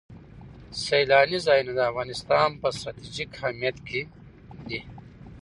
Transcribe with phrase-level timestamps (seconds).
[0.83, 4.01] سیلاني ځایونه د افغانستان په ستراتیژیک اهمیت کې
[4.69, 4.81] دي.